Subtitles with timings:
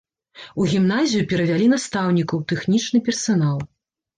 [0.63, 3.57] У гімназію перавялі настаўнікаў, тэхнічны персанал.